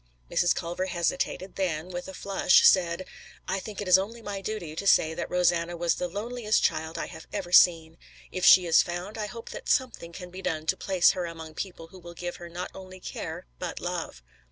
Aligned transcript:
Mrs. 0.31 0.55
Culver 0.55 0.87
hesitated, 0.87 1.57
then 1.57 1.89
with 1.89 2.07
a 2.07 2.15
flush 2.15 2.65
said: 2.67 3.05
"I 3.47 3.59
think 3.59 3.79
it 3.79 3.87
is 3.87 3.99
only 3.99 4.23
my 4.23 4.41
duty 4.41 4.75
to 4.77 4.87
say 4.87 5.13
that 5.13 5.29
Rosanna 5.29 5.77
was 5.77 5.93
the 5.93 6.07
loneliest 6.07 6.63
child 6.63 6.97
I 6.97 7.05
have 7.05 7.27
ever 7.31 7.51
seen. 7.51 7.99
If 8.31 8.43
she 8.43 8.65
is 8.65 8.81
found, 8.81 9.15
I 9.15 9.27
hope 9.27 9.51
that 9.51 9.69
something 9.69 10.11
can 10.11 10.31
be 10.31 10.41
done 10.41 10.65
to 10.65 10.75
place 10.75 11.11
her 11.11 11.27
among 11.27 11.53
people 11.53 11.89
who 11.89 11.99
will 11.99 12.15
give 12.15 12.37
her 12.37 12.49
not 12.49 12.71
only 12.73 12.99
care, 12.99 13.45
but 13.59 13.79
love." 13.79 14.23